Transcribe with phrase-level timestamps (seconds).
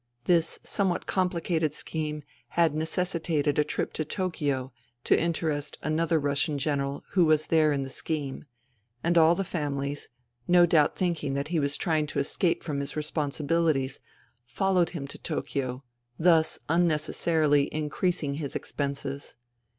[0.23, 2.23] This somewhat complicated scheme
[2.57, 7.83] had necessitated a trip to Tokio to interest another Russian general who was there in
[7.83, 8.45] the scheme;
[9.03, 10.09] and all the families,
[10.47, 13.99] no doubt thinking that he was trying to escape from his responsibilities,
[14.43, 15.83] followed him to Tokio,
[16.17, 19.35] thus unnecessarily increasing his expenses.